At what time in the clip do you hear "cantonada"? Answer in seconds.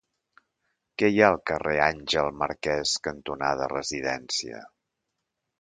3.09-3.71